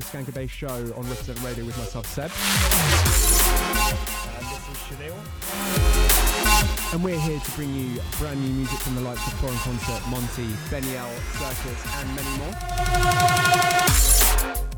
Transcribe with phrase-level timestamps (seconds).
[0.00, 2.30] the Skank and Bass show on Reprezent Radio with myself, Seb.
[4.34, 5.12] And this is Shaneil.
[6.94, 10.08] And we're here to bring you brand new music from the likes of Foreign Concept,
[10.08, 12.54] Monty, Benny L, Circuits, and many more.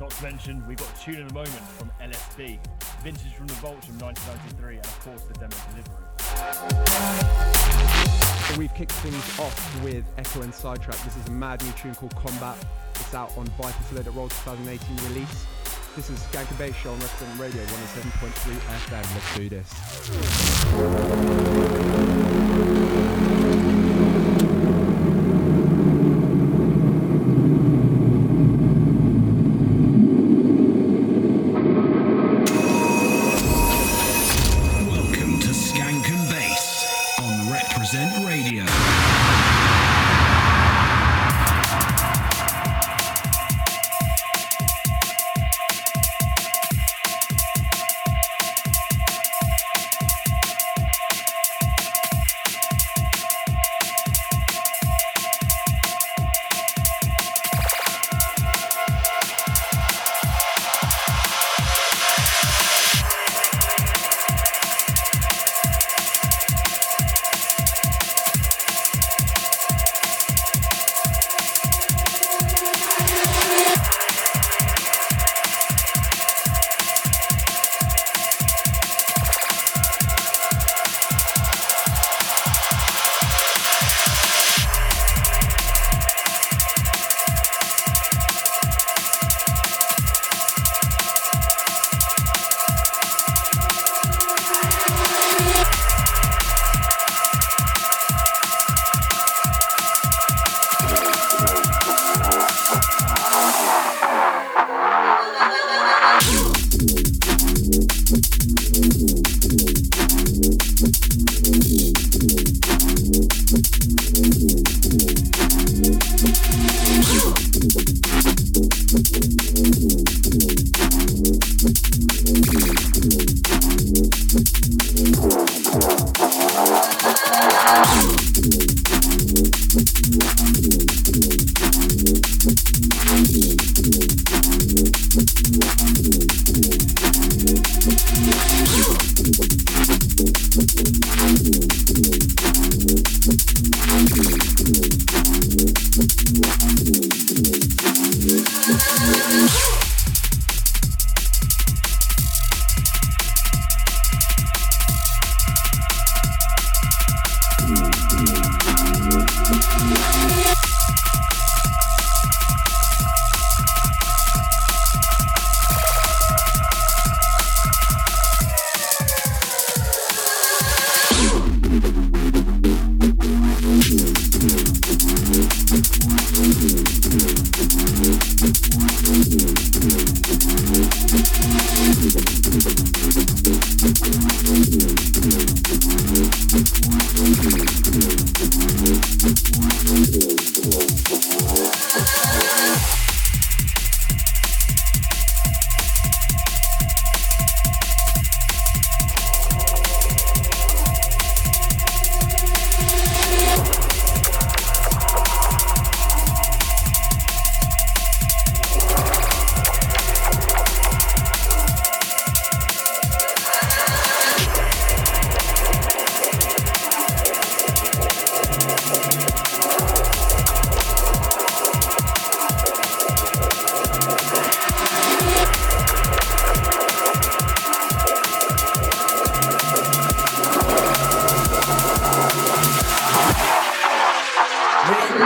[0.01, 2.59] Not to mention, we've got a tune in a moment from LSB,
[3.05, 6.03] vintage from the vaults from 1993, and of course the demo delivery.
[8.49, 10.99] So we've kicked things off with Ekko and Sidetrack.
[11.05, 12.59] This is a mad new tune called Combat.
[13.15, 13.47] Out on
[13.93, 15.47] Let It Roll 2018 release.
[15.95, 19.05] This is Skank and Bass Show on Reprezent Radio 107.3 FM.
[19.15, 19.49] Let's do
[21.77, 21.82] this.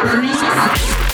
[0.04, 1.05] Reese.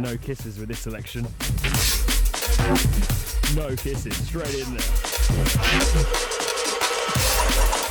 [0.00, 1.22] No kisses with this selection.
[3.56, 4.88] No kisses, straight in there.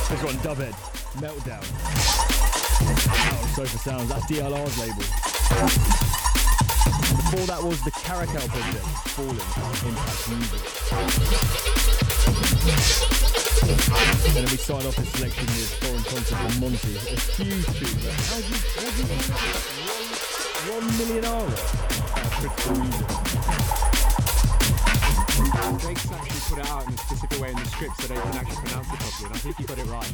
[0.08, 0.72] This one, Dubhead,
[1.20, 1.64] Meltdown.
[2.80, 5.04] Out of Sofa Sounds, that's DLR's label.
[7.16, 9.36] Before that was the Caracal project, Falling,
[9.84, 10.62] Impact Music.
[14.26, 16.98] And then we start off this selection with Foreign Concept and Monty, a
[17.36, 17.98] huge tune.
[18.24, 19.87] How do you, how do you
[20.68, 21.48] One, one million hour?
[22.38, 23.08] critical music.
[25.80, 28.36] Drake's actually put it out in a specific way in the script so they can
[28.36, 30.12] actually pronounce it properly, and I think he got it right.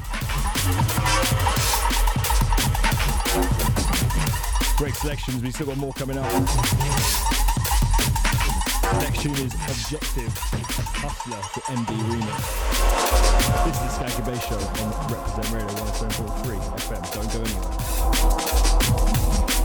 [4.79, 6.33] Great selections, we still got more coming up.
[9.03, 10.31] Next tune is Objectiv
[11.03, 12.39] Hustler for MD Remix.
[13.65, 17.03] This is the Skank and Bass Show on Reprezent Radio 107.3 FM.
[17.13, 19.64] Don't go anywhere.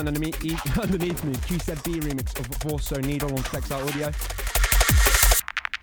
[0.00, 4.08] Underneath, underneath me, QZB remix of Vorso Needle on Flexout Audio.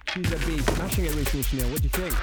[0.07, 1.71] QZB, smashing it recently, Shaneil.
[1.71, 2.15] What do you think?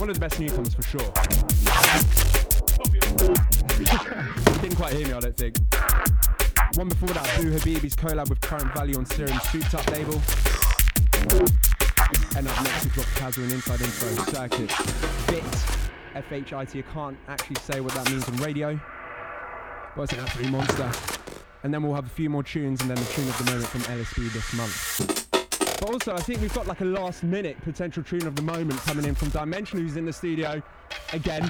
[0.00, 1.12] One of the best newcomers for sure.
[4.60, 5.56] Didn't quite hear me, I don't think.
[6.76, 10.20] One before that, Bou Habibi's collab with Current Value on Serum Souped Up label.
[12.36, 14.72] And up next, we drop Kasra and Inside Info Circuit.
[15.28, 15.44] Bit,
[16.14, 18.78] F-H-I-T, I can't actually say what that means on radio,
[19.96, 20.90] but it's an absolute monster.
[21.62, 23.66] And then we'll have a few more tunes and then the tune of the moment
[23.68, 25.28] from LSB this month.
[25.80, 28.80] But also, I think we've got like a last minute potential tune of the moment
[28.80, 30.62] coming in from Dimension, who's in the studio
[31.12, 31.48] again.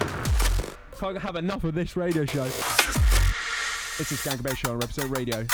[0.98, 2.44] Can't have enough of this radio show.
[2.44, 5.46] This is Skank Show on Repso Radio.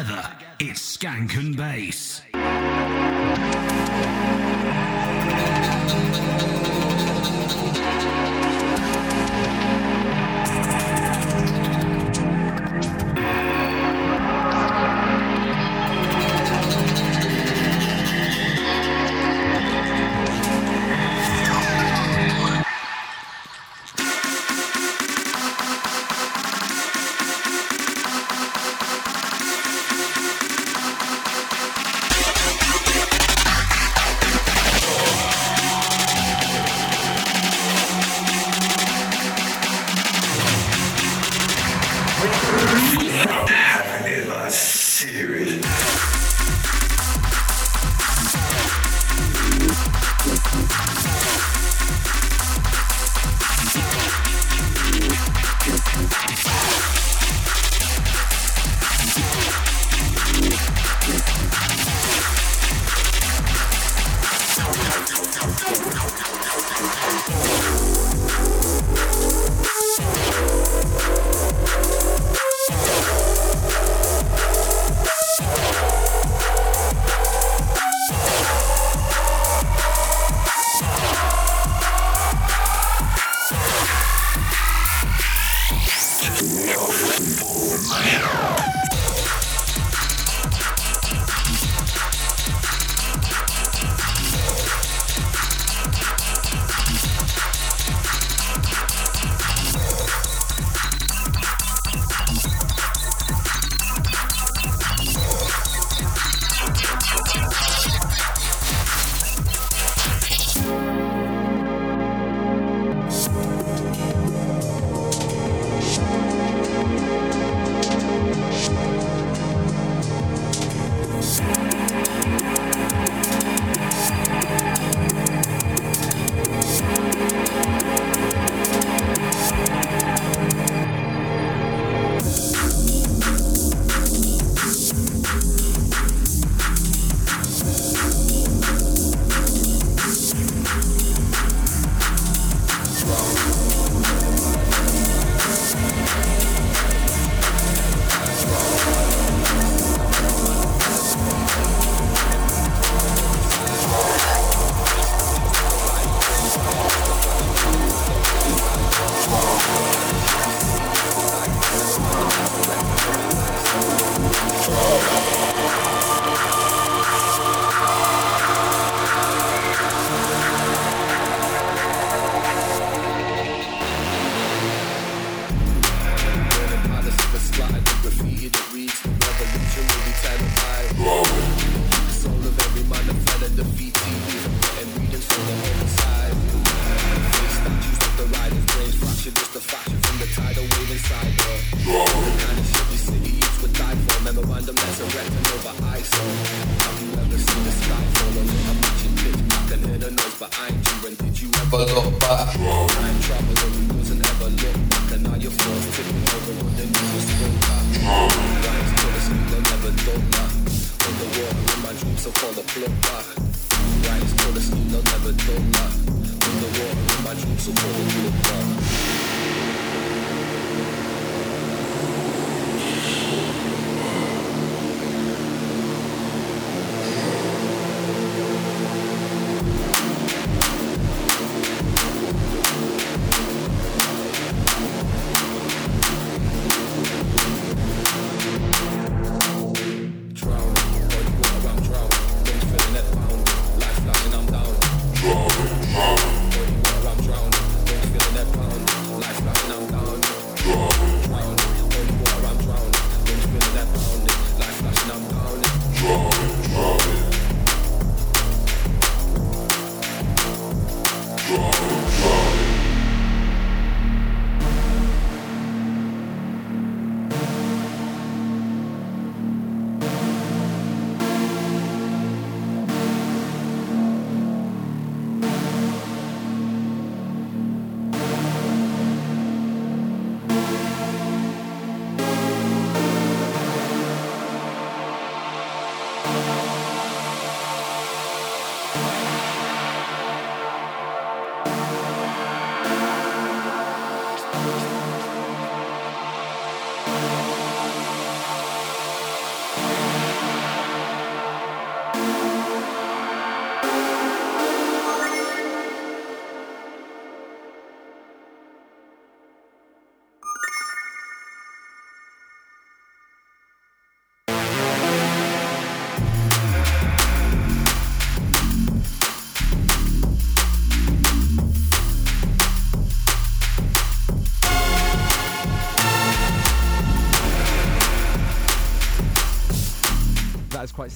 [0.00, 0.36] Together.
[0.58, 1.36] It's Skank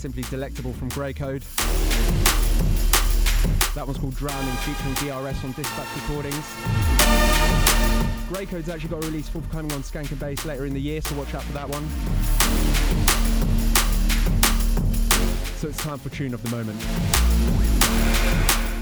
[0.04, 1.40] simply Delectable from Grey Code.
[3.74, 6.44] That one's called Drowning, featuring DRS on Dispatch Recordings.
[8.28, 11.00] Grey Code's actually got a release forthcoming on Skank and Bass later in the year,
[11.00, 11.88] so watch out for that one.
[15.56, 16.76] So it's time for Tune of the Moment,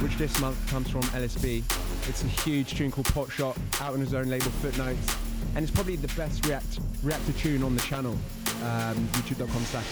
[0.02, 1.62] which this month comes from LSB.
[2.08, 5.16] It's a huge tune called Pot Shot, out on his own label Footnotes,
[5.54, 8.18] and it's probably the best react reactor tune on the channel.
[8.62, 9.86] Um, YouTube.com slash.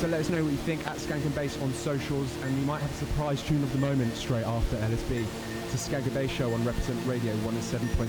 [0.00, 2.64] So let us know what you think at Skank and Bass on socials, and you
[2.66, 5.24] might have a surprise tune of the moment straight after LSB.
[5.64, 8.08] It's a Skank and Bass show on Reprezent Radio 107.3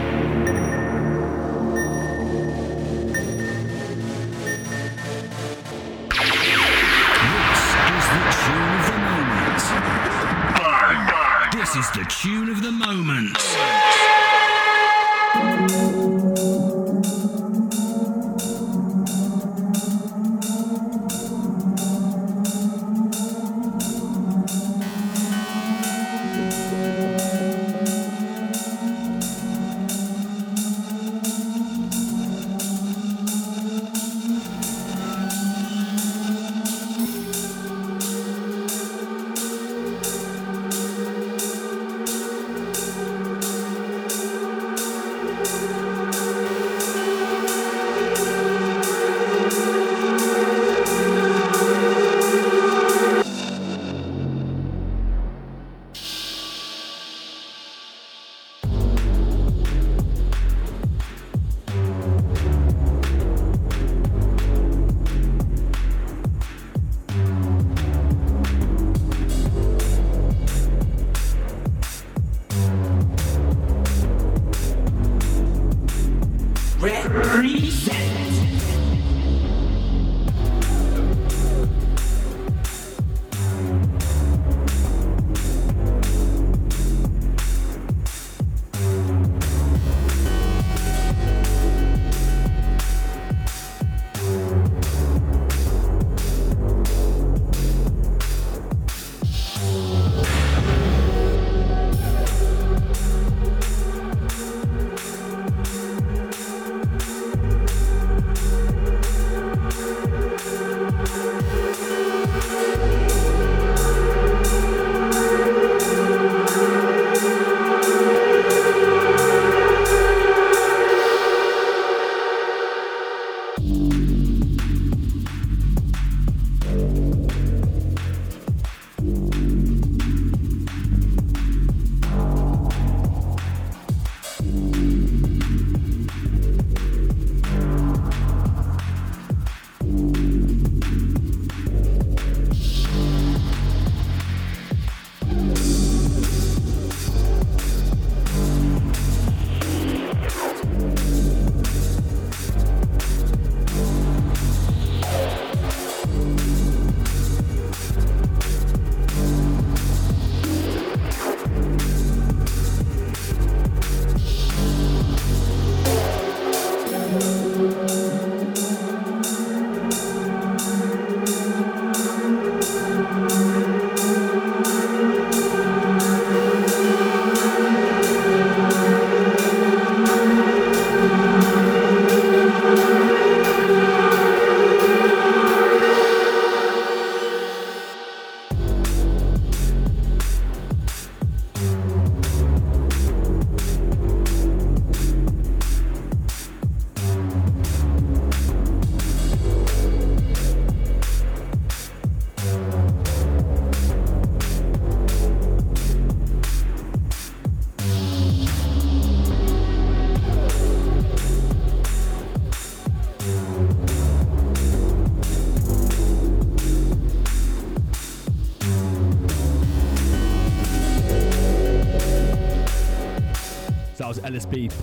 [0.00, 0.11] FM.
[12.02, 13.81] The tune of the moment.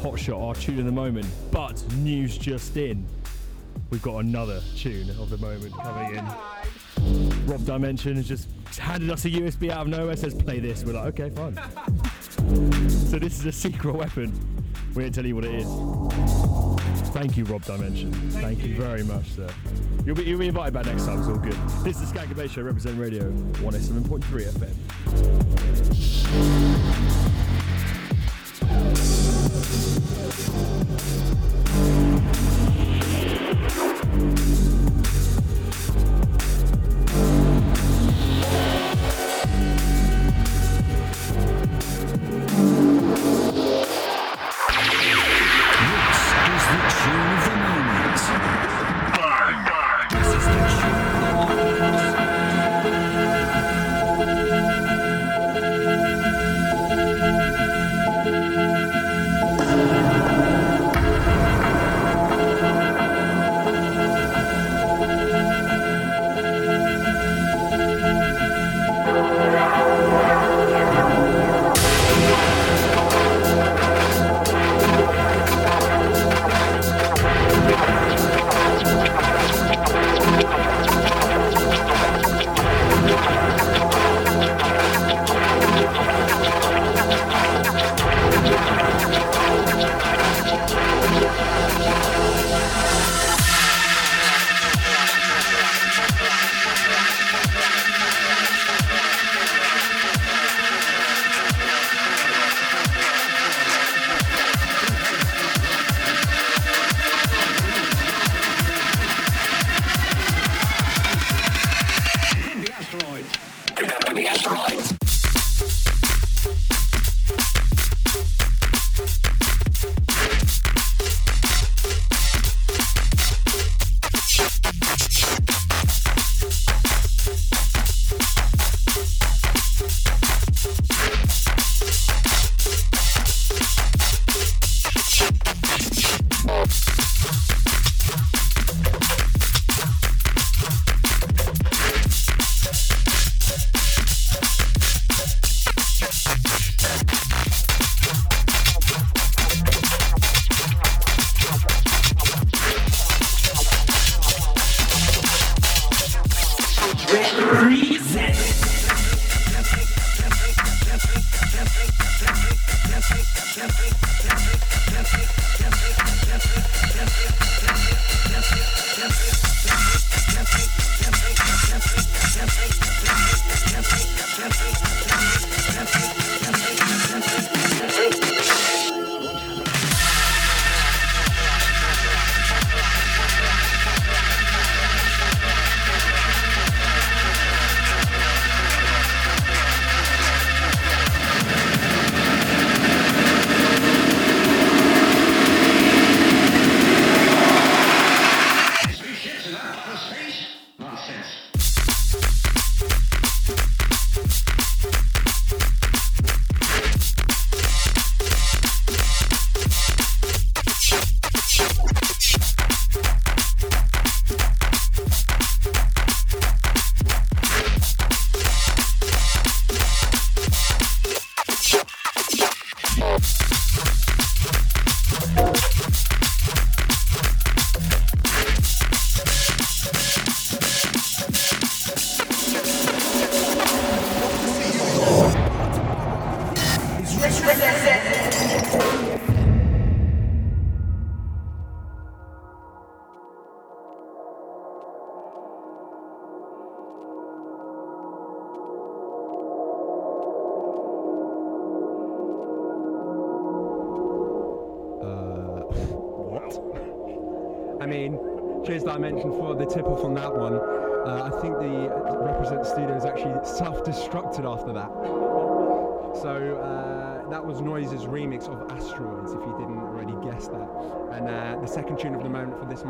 [0.01, 1.27] Potshot, our tune of the moment.
[1.51, 3.05] But news just in.
[3.89, 6.25] We've got another tune of the moment coming in.
[7.45, 10.85] Rob Dimension has just handed us a USB out of nowhere, says play this.
[10.85, 11.55] We're like, okay, fine.
[12.89, 14.31] so this is a secret weapon.
[14.95, 15.67] We won't tell you what it is.
[17.09, 18.13] Thank you, Rob Dimension.
[18.31, 19.49] Thank, you very much, sir.
[20.05, 21.57] You'll be, you'll be invited back next time, it's all good.
[21.83, 24.21] This is and Bass Show, representing Radio 107.3
[26.29, 26.78] FM.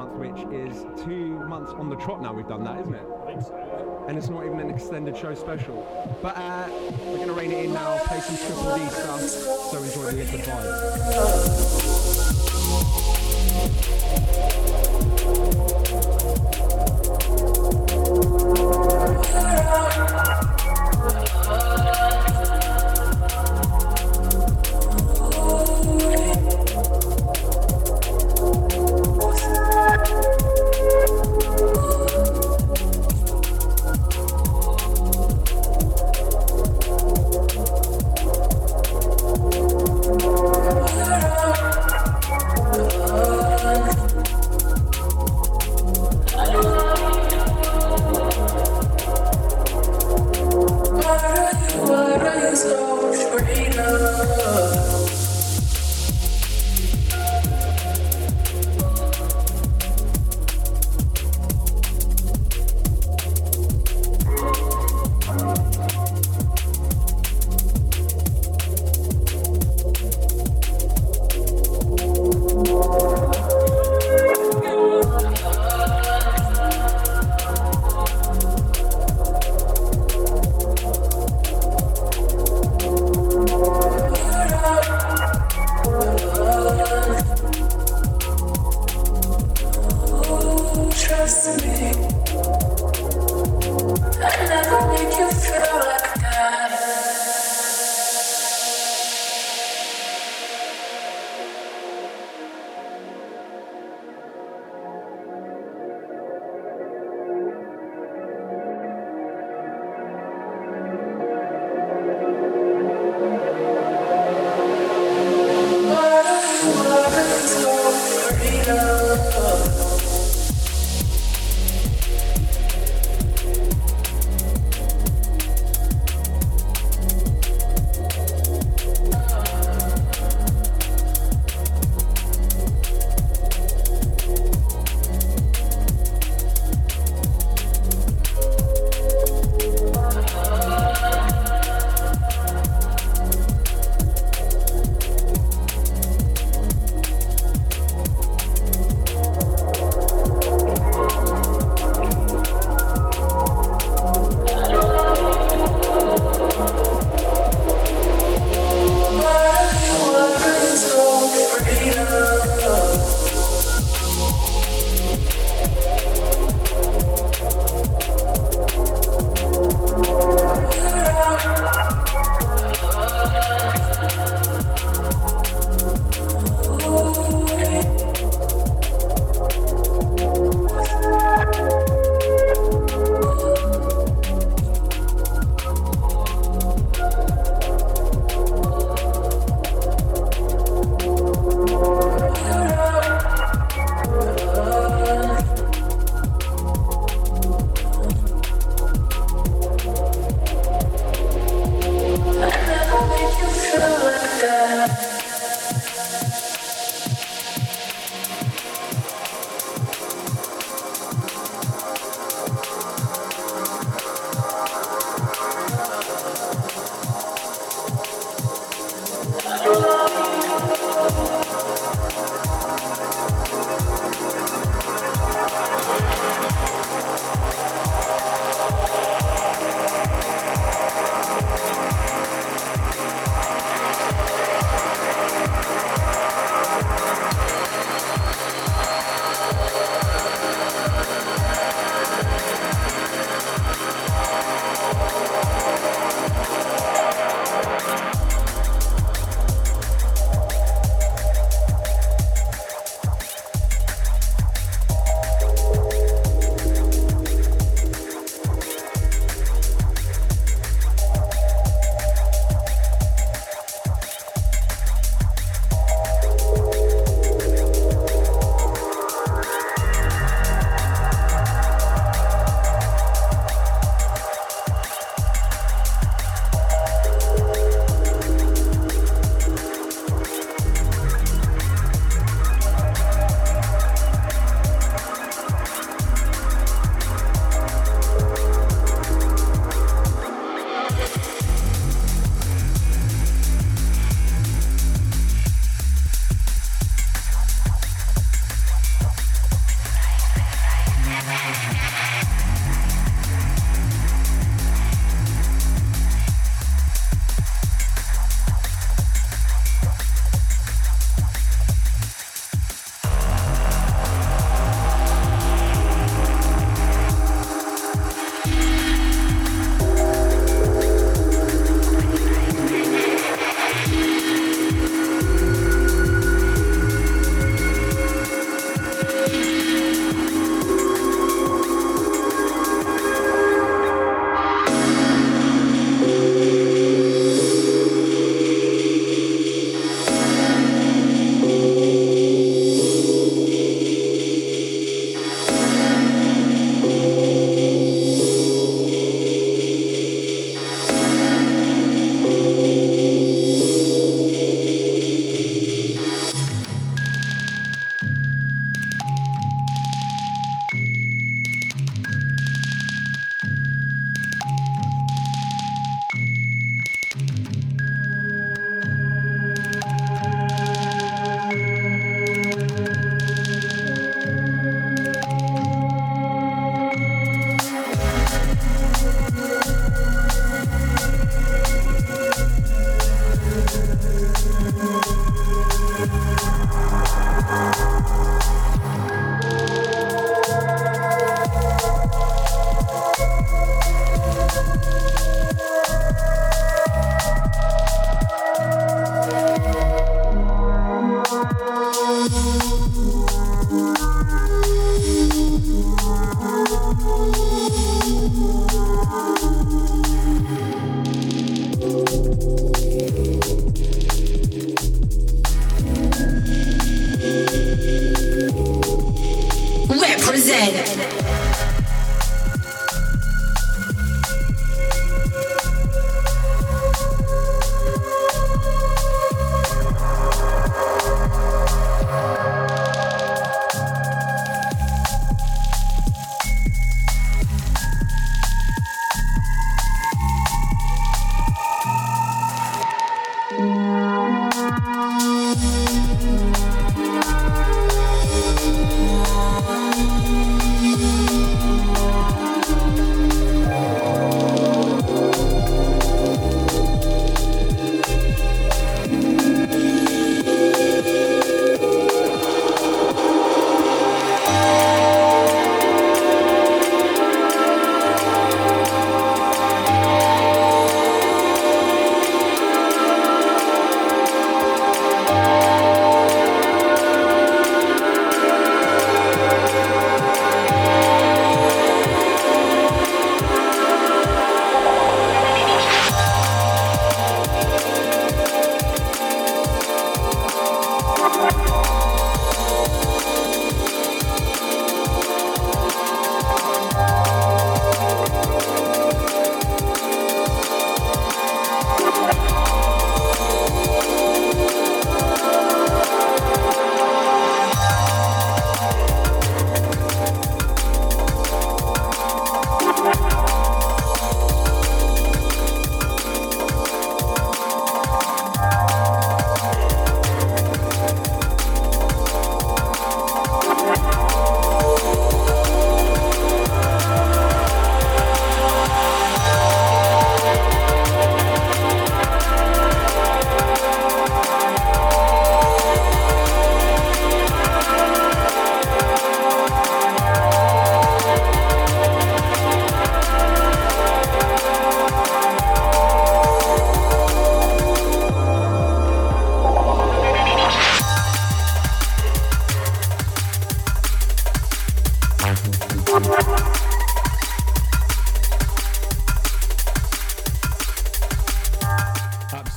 [0.09, 3.05] Month, which is two months on the trot now we've done that, isn't it?
[3.23, 4.05] I think so.
[4.07, 5.85] And it's not even an extended show special.
[6.21, 6.69] But uh,
[7.05, 10.13] we're going to rein it in now, play some Triple D stuff, so enjoy the
[10.13, 11.99] liquid vibe.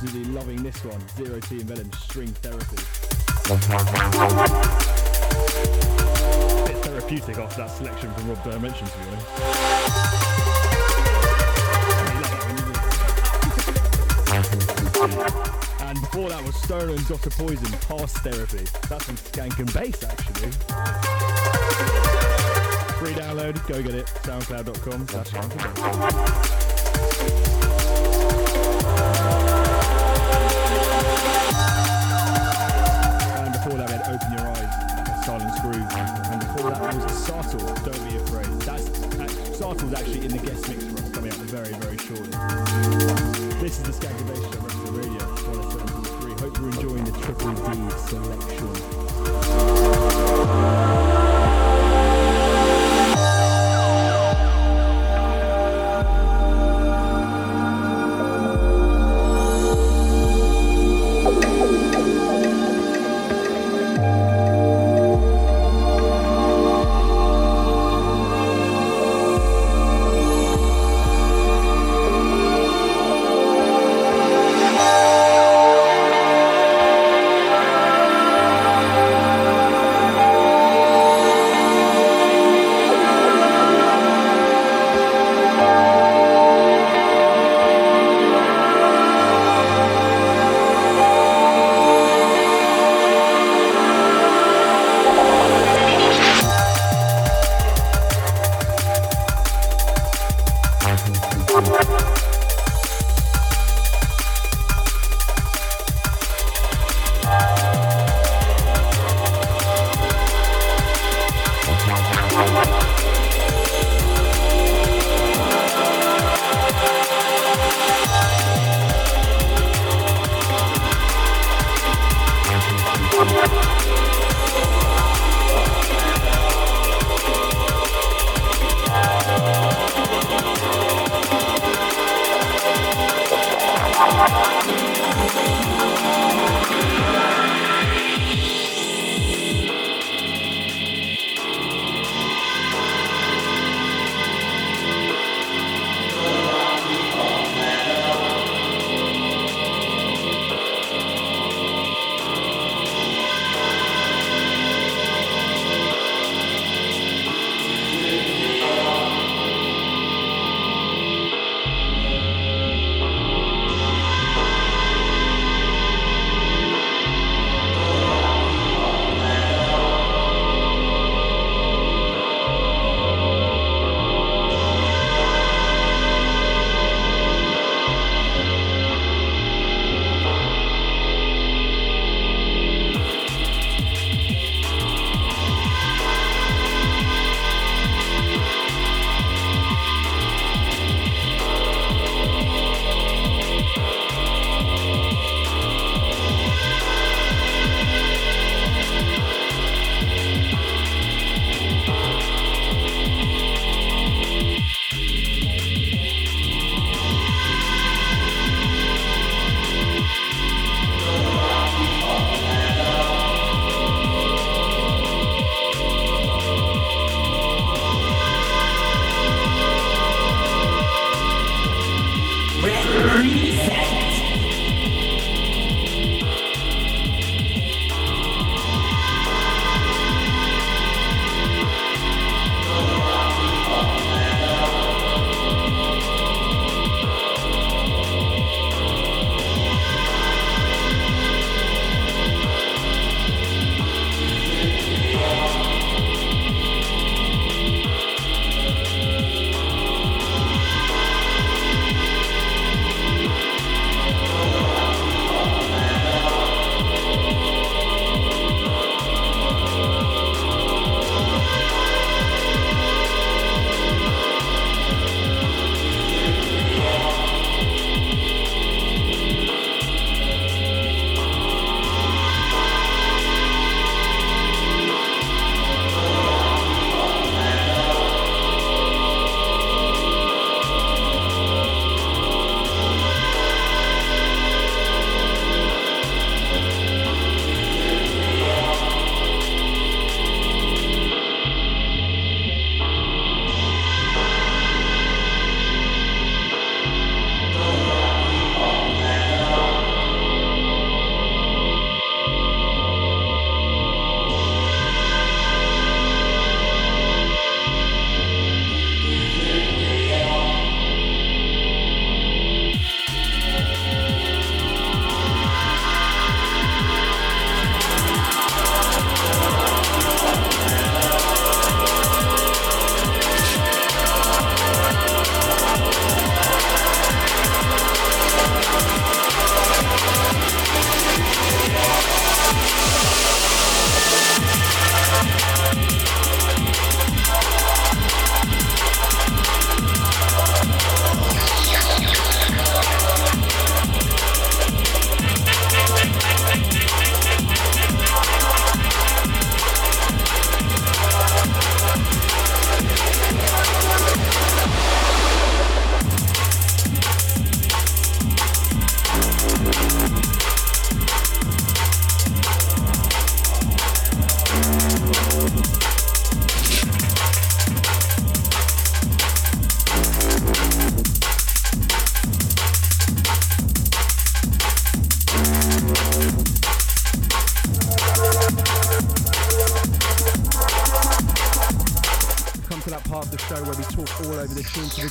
[0.03, 0.99] absolutely loving this one.
[1.15, 2.75] Zero T and Villem String Therapy.
[3.45, 3.53] A
[6.67, 9.27] bit therapeutic after that selection from Rob Dimension, to be honest.
[15.81, 17.29] and before that was Stoner and Dr.
[17.29, 18.65] Poison, Past Therapy.
[18.89, 20.51] That's from Skank and Bass, actually.
[22.99, 25.05] Free download, go get it, soundcloud.com
[37.01, 38.45] SATL, Don't Be Afraid.
[38.61, 42.29] That's, that's SATL's actually in the guest mix for us coming up very, very shortly.
[43.59, 46.39] This is the Scagavation on Radio 107.3.
[46.39, 49.72] Hope you're enjoying the Triple D selection.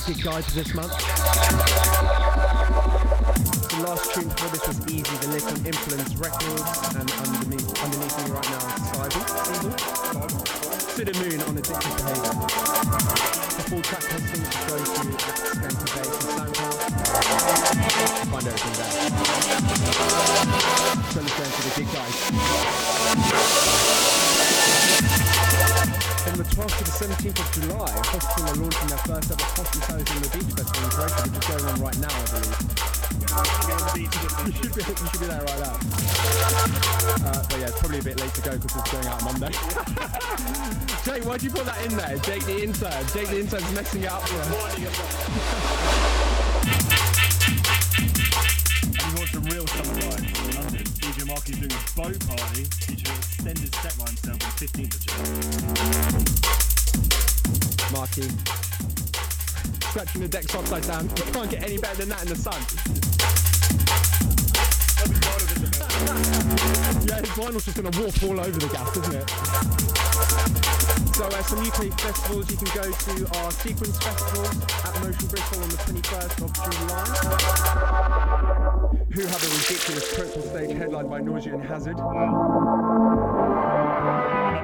[0.05, 1.02] Gig guide for this month.
[43.13, 44.49] Jake the intern's messing it up for us.
[44.49, 44.85] We
[49.19, 50.83] want some real summer vibes in London.
[50.97, 55.01] DJ Mark is doing a boat party featuring extended set by himself on 15th of
[55.05, 55.29] July.
[57.93, 58.27] Marky.
[59.89, 61.05] Scratching the decks upside down.
[61.05, 62.61] You can't get any better than that in the sun.
[67.05, 70.72] Yeah, his vinyl's just to warp all over the gas, isn't it?
[71.13, 74.45] So, uh, some UK festivals you can go to are Sequence Festival
[74.83, 77.05] at Motion Bristol on the 21st of July.
[79.13, 81.99] Who have a ridiculous triple stage headlined by Noisia and Hazard.
[81.99, 82.09] Up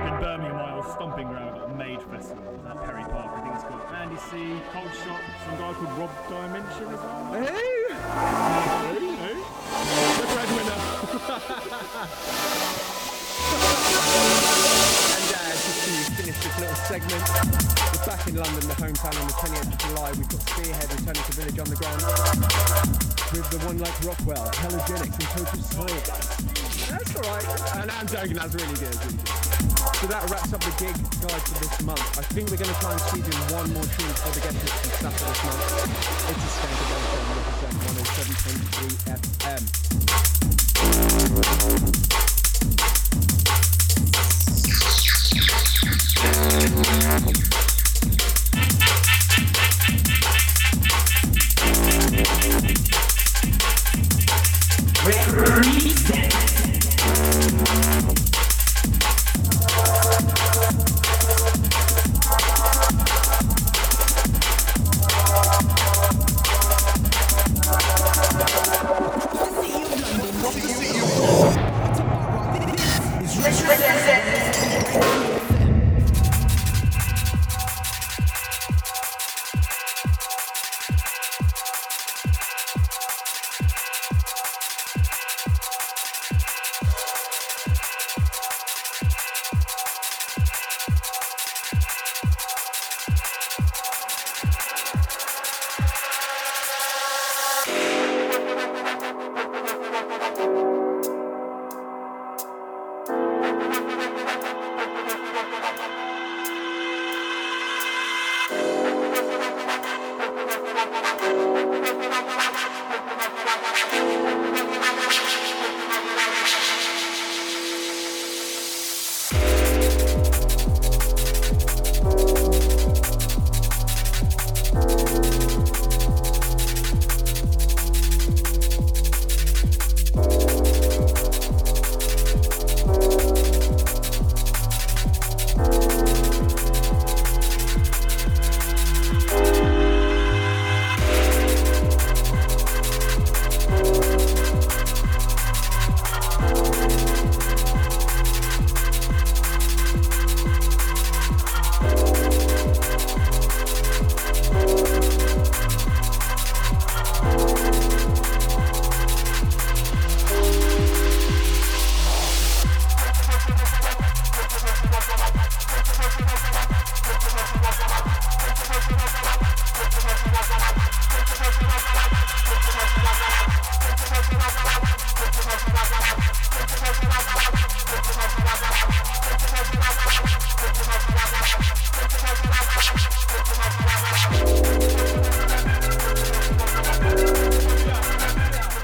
[0.07, 3.29] in Birmingham, my old stomping ground, we've Made Festival at Perry Park.
[3.35, 7.33] I think it's called Andy C, Cold Shot, some guy called Rob Dimension as well.
[7.45, 7.93] Hey!
[8.89, 9.37] Hey, hey.
[10.17, 10.79] The breadwinner.
[16.19, 17.23] finish this little segment,
[17.95, 20.11] we're back in London, the hometown, on the 28th of July.
[20.19, 22.03] We've got Spearhead returning to Village Underground
[23.31, 26.11] with the one like Rockwell, Halogenix, and Total Science.
[26.91, 27.47] That's alright.
[27.79, 28.99] And I'm joking, that's really good.
[29.95, 30.91] So that wraps up the gig
[31.23, 32.03] guide for this month.
[32.19, 34.59] I think we're going to try and squeeze in one more tune before the guest
[34.59, 35.71] list from Saturday this month.
[36.35, 36.83] It's a Skank
[37.63, 37.79] Reprezent
[38.75, 39.63] 107.3 FM.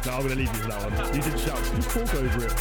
[0.05, 1.15] No, I'm going to leave you for that one.
[1.15, 1.57] You did shout.
[1.75, 2.53] Just talk over it.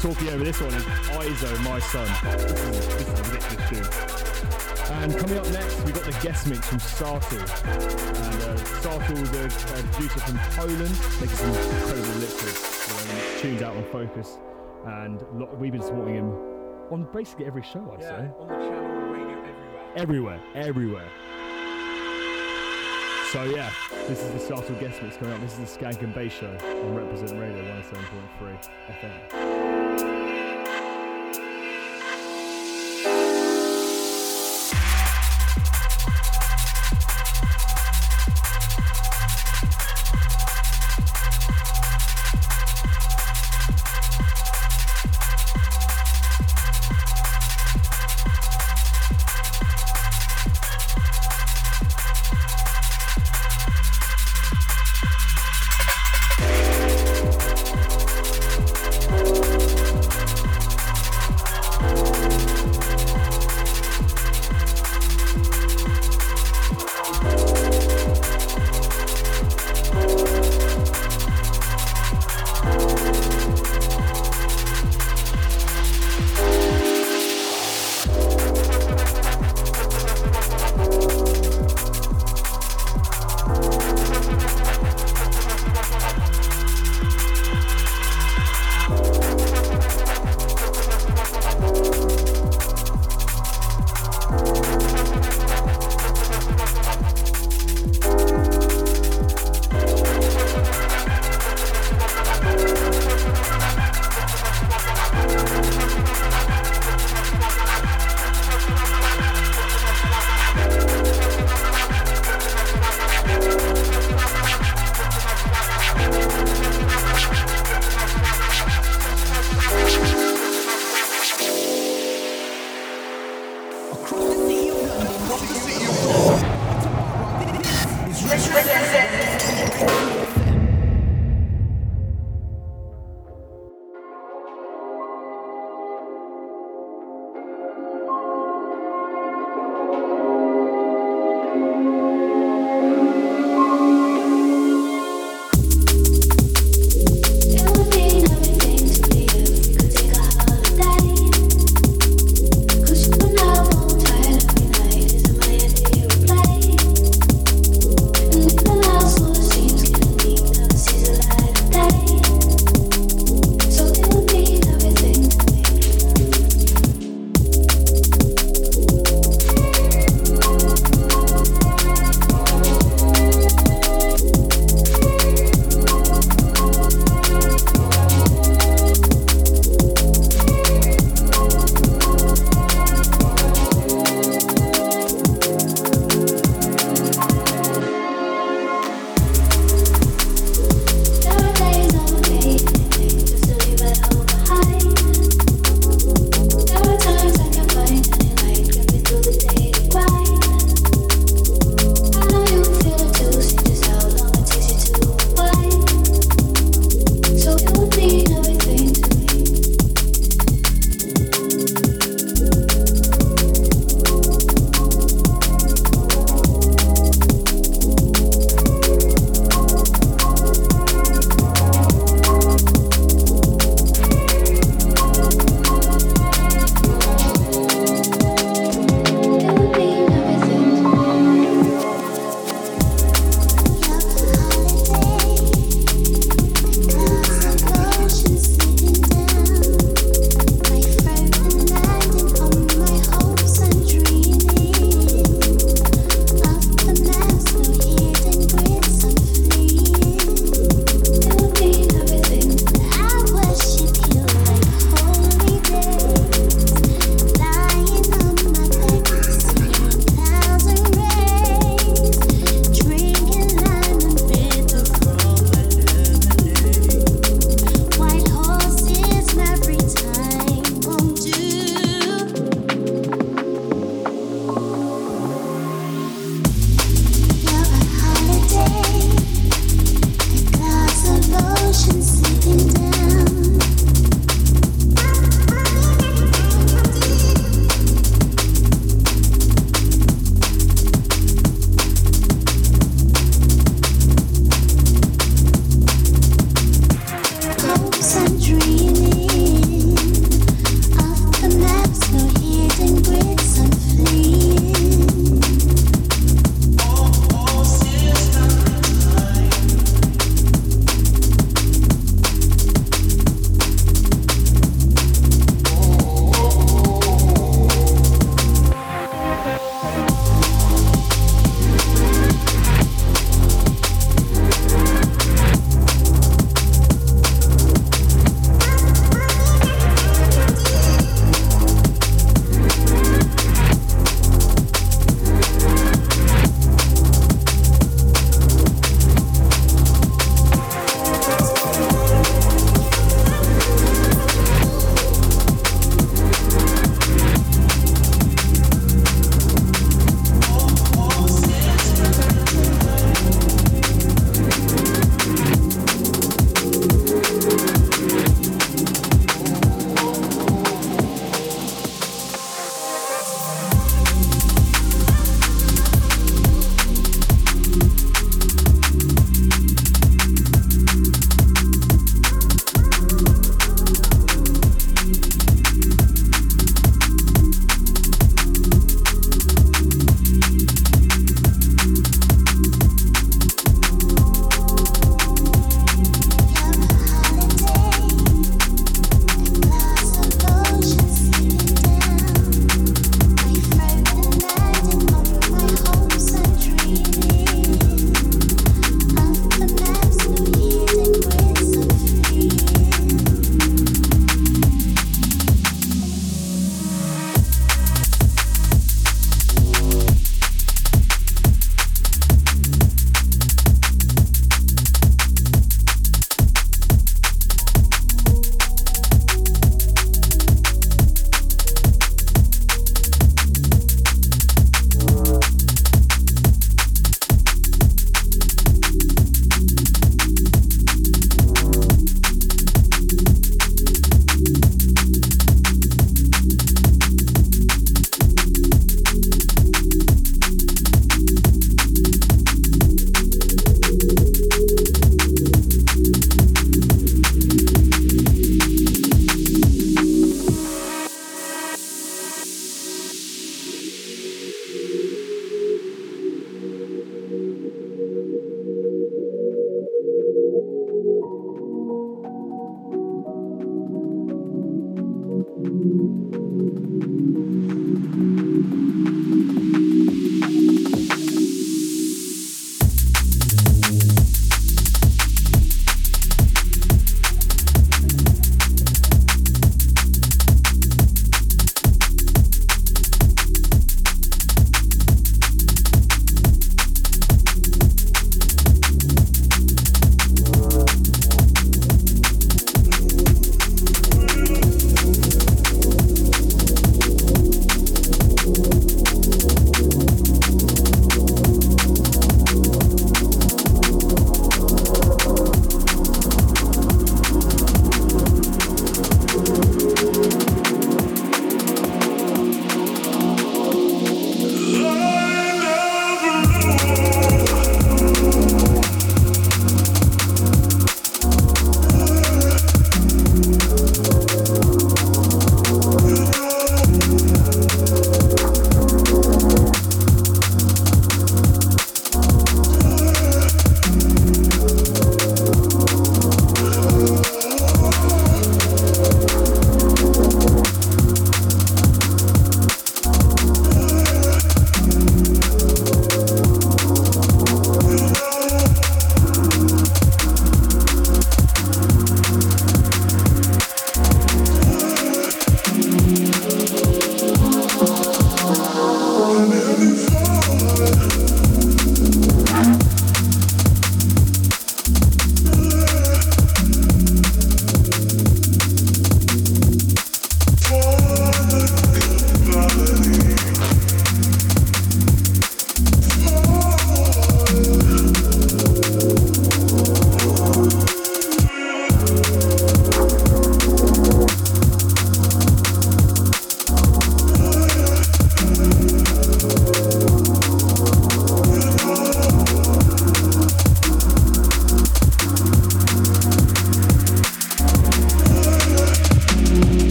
[0.00, 2.06] Talking over this one is EiZO, My Sun.
[2.22, 4.92] This is, ridiculous tune.
[5.02, 7.40] And coming up next, we've got the guest mix from SATL.
[7.72, 12.90] And uh, SATL is a, producer from Poland, making some incredible liquids.
[12.92, 14.38] Um, tunes out on Fokuz.
[14.86, 15.20] And
[15.58, 16.57] we've been supporting him
[16.90, 18.30] on basically every show, I'd say.
[18.38, 19.92] on the channel, radio, everywhere.
[19.96, 21.08] everywhere, everywhere.
[23.32, 23.70] So yeah,
[24.06, 25.40] this is the SATL guest mix coming up.
[25.40, 30.17] This is the Skank and Bay show on Reprezent Radio 107.3 FM.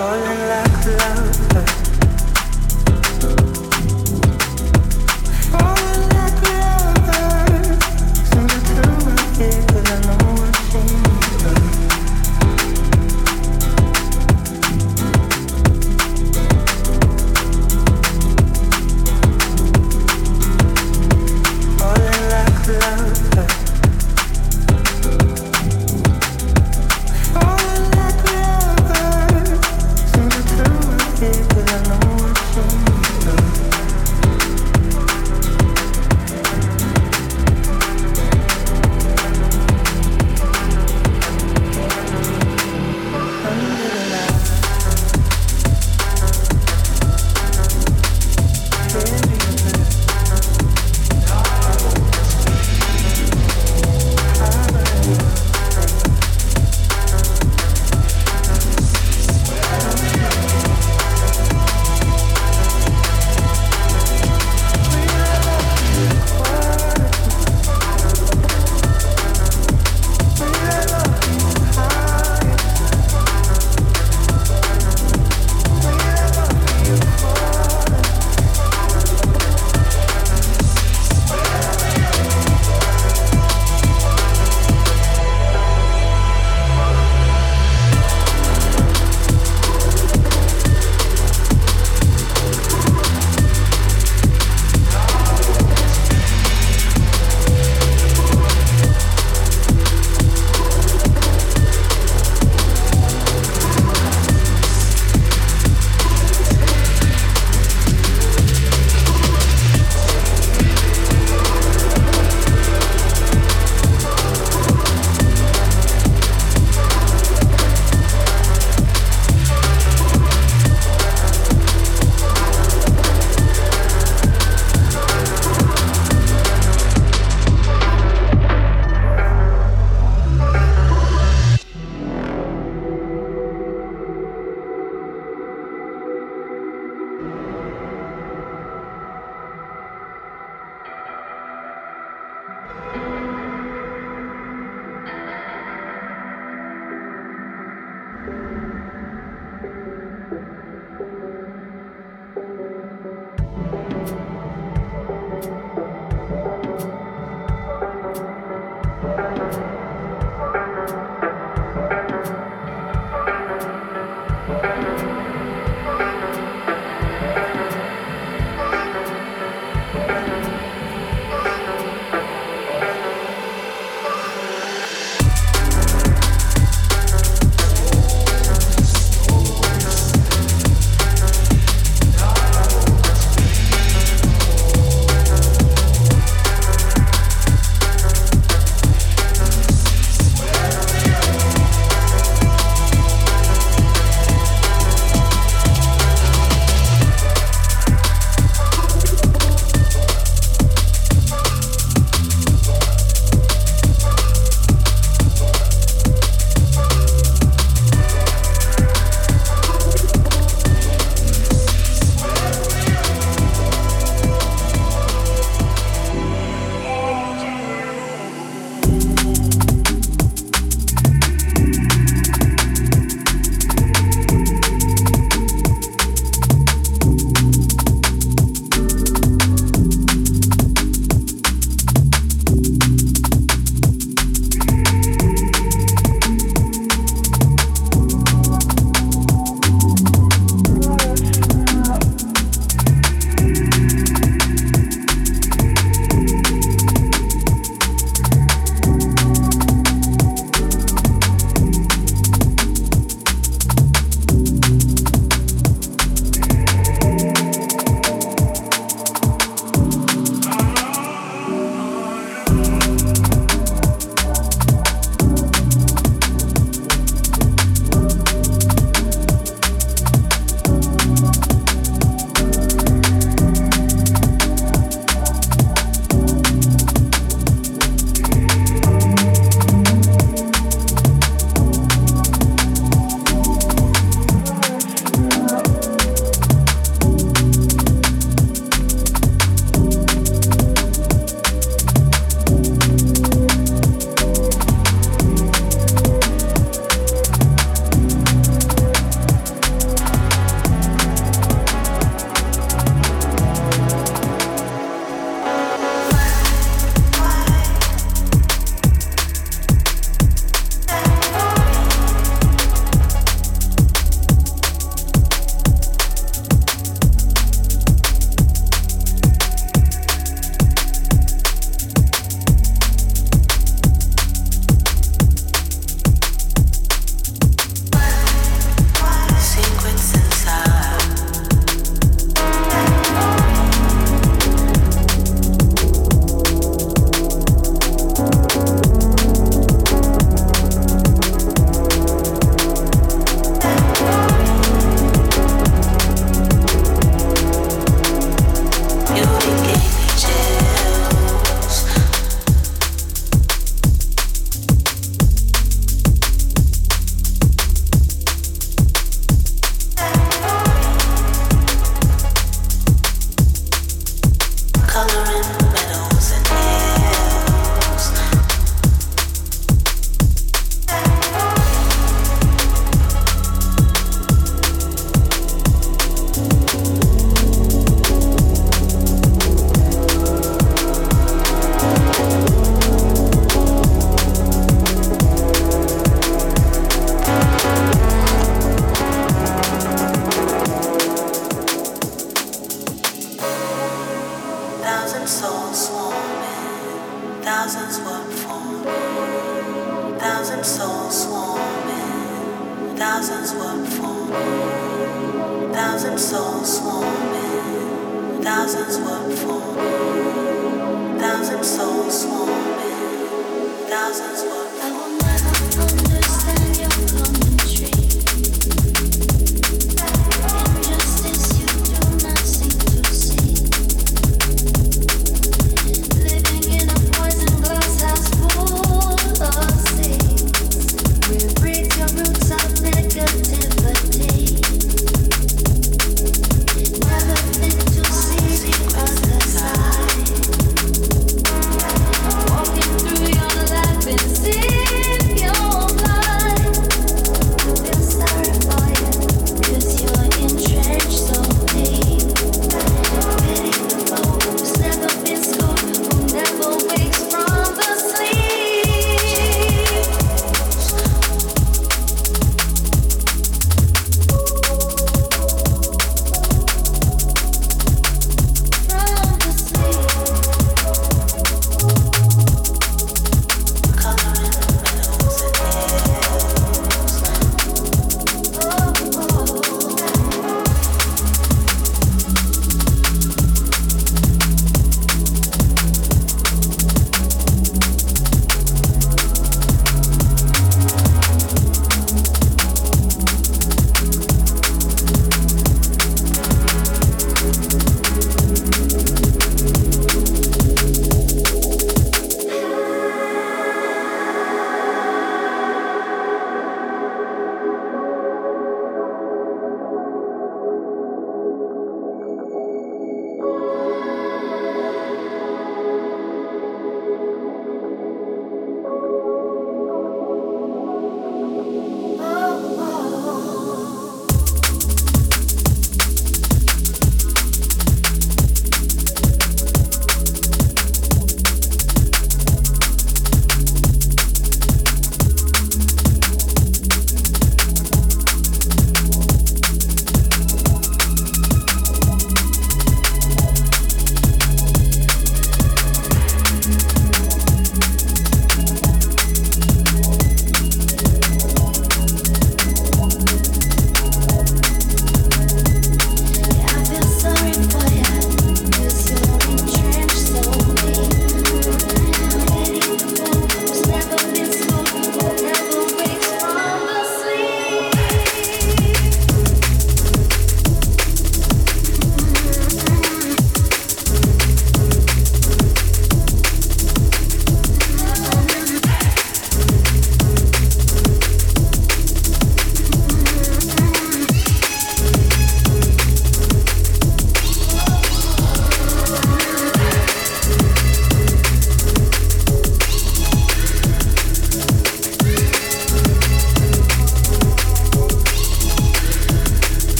[0.00, 1.39] Cause I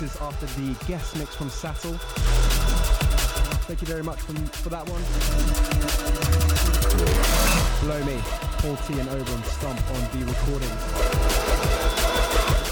[0.00, 1.98] With after the guest mix from SATL.
[3.66, 5.02] Thank you very much for, for that one.
[7.82, 8.22] Below me,
[8.62, 10.70] Paul T and Oberon Stomp on V Recordings.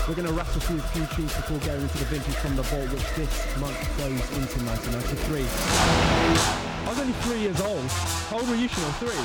[0.07, 2.62] We're going to rattle through a few tunes before going into the vintage from the
[2.62, 5.43] vault, which this month goes into 1993.
[5.43, 7.90] I was only three years old.
[8.31, 8.69] How old were you?
[9.03, 9.19] Three?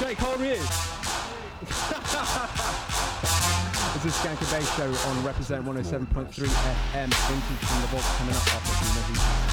[0.00, 0.99] Jake, how old were you?
[4.02, 7.12] This is Skank and Bass Show on Reprezent 107.3 FM.
[7.12, 9.49] Vintage from the vault coming up after a.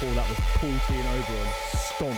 [0.00, 2.16] before that was Paul T and Oberon, Stomp.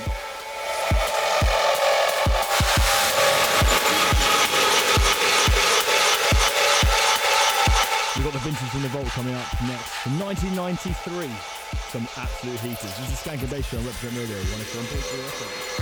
[8.14, 11.28] We've got the Vintage from the Vault coming up next from 1993.
[11.90, 12.96] Some absolute heaters.
[12.98, 15.81] This is Skank and Bass Show on Reprezent Radio 101.3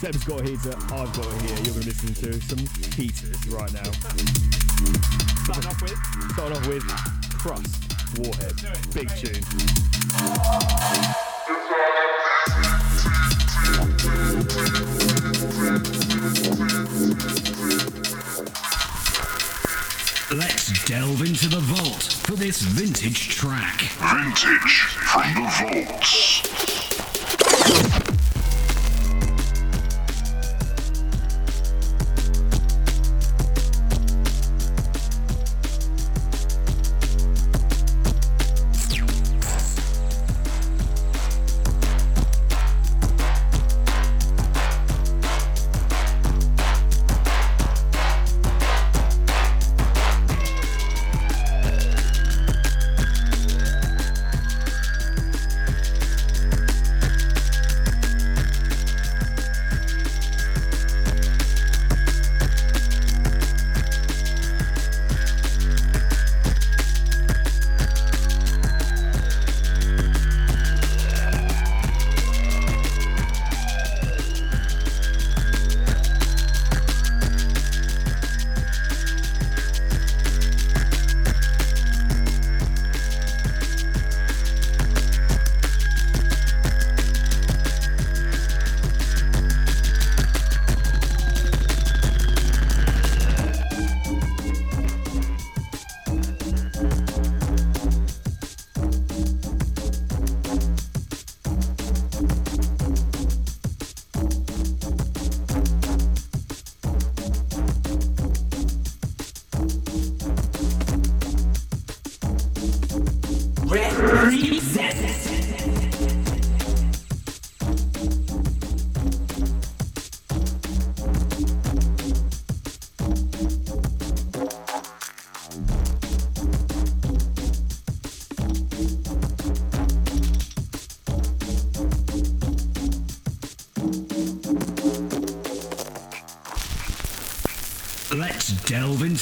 [0.00, 1.54] Seb's got a heater, uh, I've got a heater.
[1.56, 2.58] You're going to listen to some
[2.94, 3.90] heaters right now.
[5.44, 5.98] Starting off with?
[6.32, 6.84] Starting off with
[7.36, 7.68] Crystl,
[8.16, 8.56] Warhead.
[8.94, 9.44] Big tune.
[20.34, 23.82] Let's delve into the vault for this vintage track.
[24.00, 26.29] Vintage from the vaults.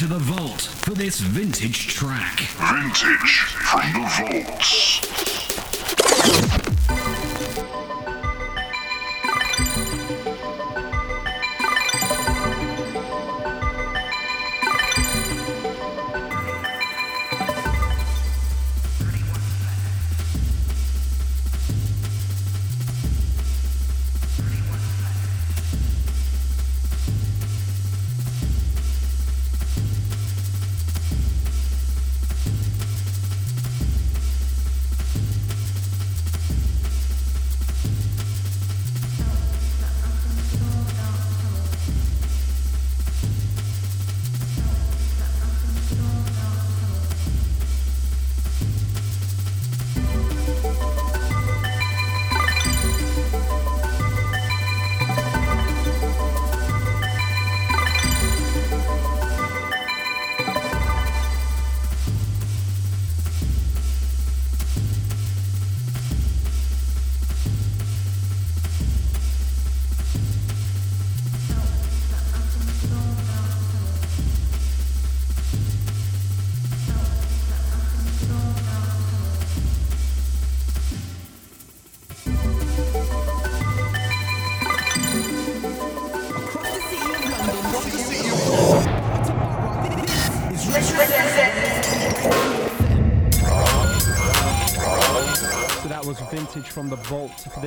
[0.00, 2.38] Into the vault for this vintage track.
[2.72, 4.87] Vintage from the vaults.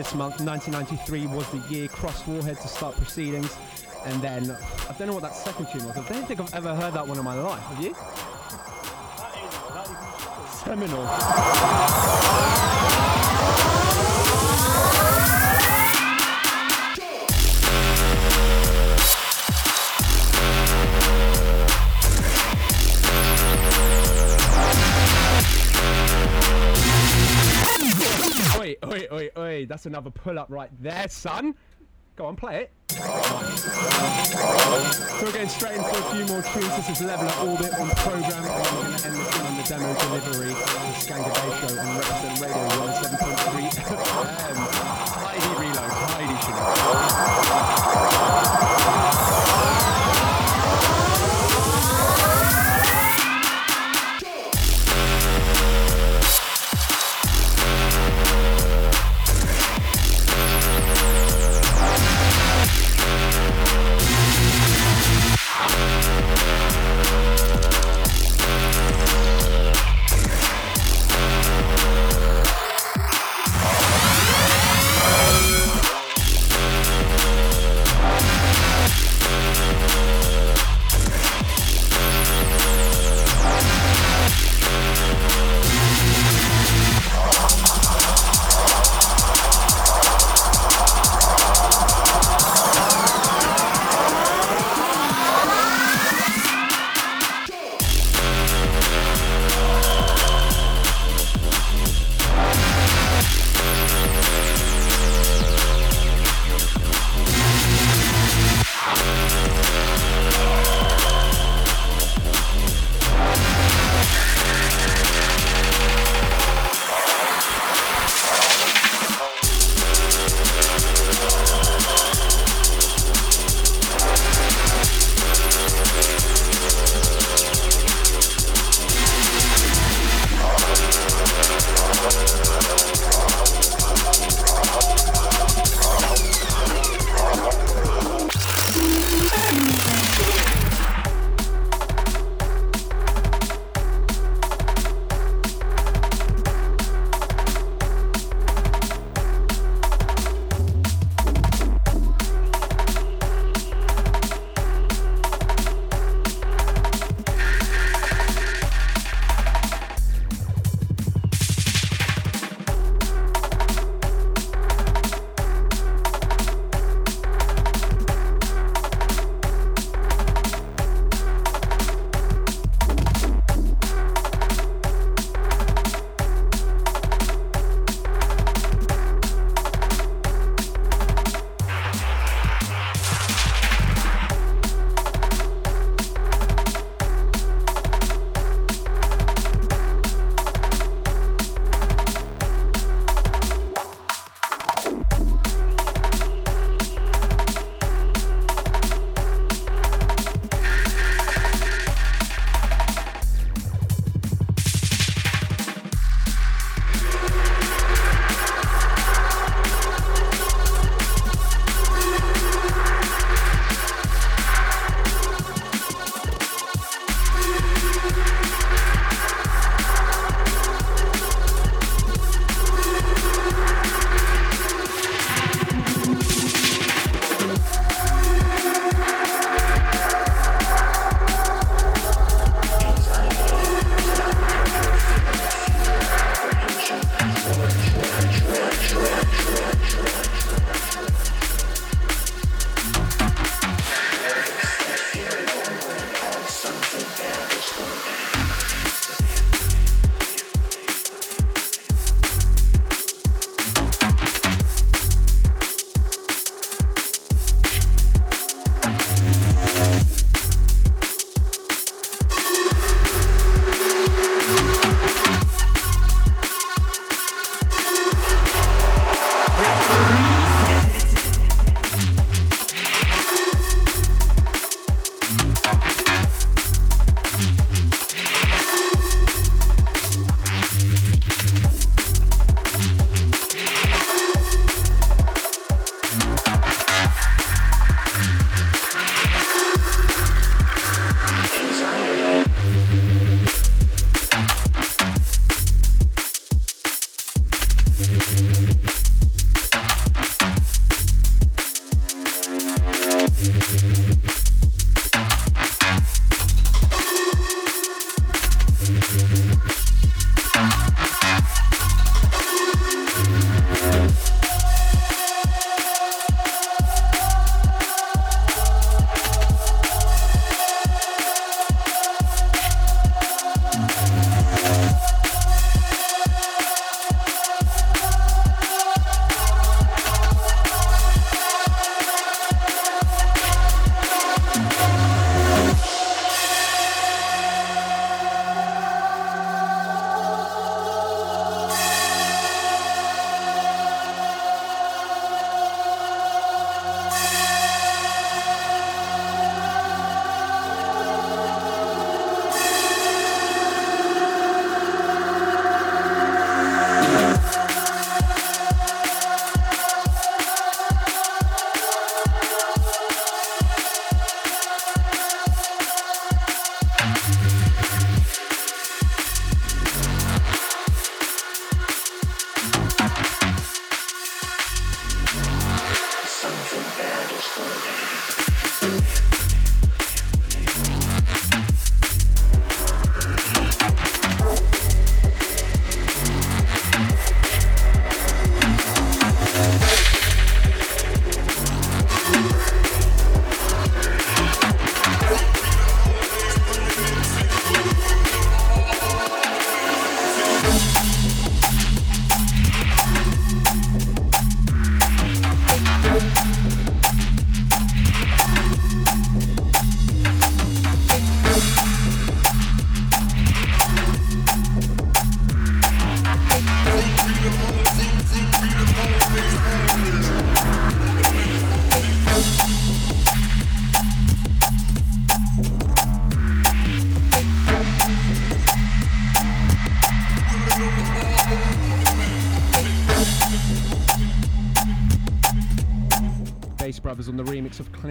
[0.02, 0.42] This month.
[0.42, 3.56] 1993 was the year Crystl Warhead to start proceedings.
[4.04, 4.58] And then,
[4.90, 5.96] I don't know what that second tune was.
[5.96, 7.62] I don't think I've ever heard that one in my life.
[7.62, 7.94] Have you?
[10.66, 11.06] Seminal.
[29.82, 31.56] That's another pull up right there, son.
[32.16, 32.72] Go on, play it.
[32.92, 33.02] So
[35.26, 36.76] we're going straight in for a few more tunes.
[36.78, 39.92] This is Level Up Orbit on program, we're going to end the on the demo
[39.96, 40.50] delivery.
[40.50, 44.58] The Skank and Bass Show on Reprezent Radio 107.3 FM.
[45.18, 47.71] Tidy reload, tidy Shaneil.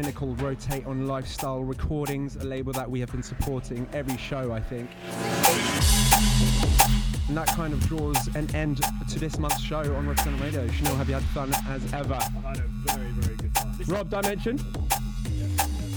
[0.01, 4.59] Clinical Rotate on Lifestyle Recordings, a label that we have been supporting every show, I
[4.59, 4.89] think.
[7.28, 10.66] And that kind of draws an end to this month's show on Reprezent Radio.
[10.68, 12.14] Shaneil, have you had fun as ever?
[12.14, 13.74] I've had a very, very good time.
[13.89, 14.56] Rob Dimension?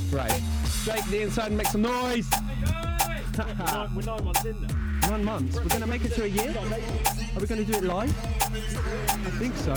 [0.09, 0.41] Great.
[0.83, 2.29] Jake, the inside, make some noise!
[2.29, 5.07] we're, nine, we're nine months in now.
[5.11, 5.55] Nine months?
[5.55, 6.53] We're going to make it to a year?
[6.59, 8.13] Are we going to do it live?
[8.51, 9.73] I think so.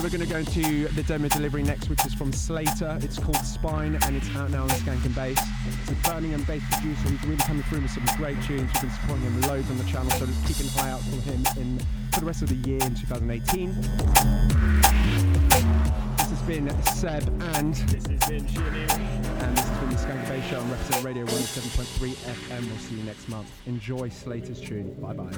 [0.00, 2.98] So we're going to go into the demo delivery next, which is from Slater.
[3.02, 5.38] It's called Spine, and it's out now on Skank and Bass.
[5.66, 8.70] It's a Birmingham based producer who's really coming through with some great tunes.
[8.72, 11.20] We've been supporting him loads on the channel, so just keep an eye out for
[11.20, 11.78] him in
[12.12, 13.74] for the rest of the year in 2018.
[16.16, 20.48] This has been Seb and this has been And this has been the Skank Bass
[20.48, 22.66] Show on Reprezent Radio 107.3 FM.
[22.66, 23.52] We'll see you next month.
[23.66, 24.94] Enjoy Slater's tune.
[24.94, 25.36] Bye bye.